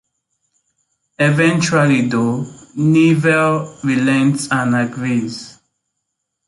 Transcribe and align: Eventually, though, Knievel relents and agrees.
Eventually, 1.19 2.07
though, 2.07 2.45
Knievel 2.75 3.83
relents 3.83 4.51
and 4.51 4.75
agrees. 4.75 5.59